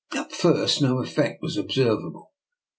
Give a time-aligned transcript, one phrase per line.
[0.15, 2.31] At first no effect was observable.